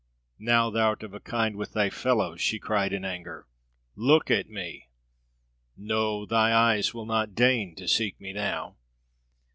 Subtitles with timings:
[0.39, 3.45] "Now thou'rt of a kind with thy fellows!" she cried in anger.
[3.95, 4.87] "Look at me!
[5.77, 8.77] No, thy eyes will not deign to seek me now!"